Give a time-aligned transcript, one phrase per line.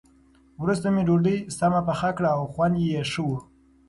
[0.61, 3.29] وروسته مې ډوډۍ سمه پخه کړه او خوند یې ښه و.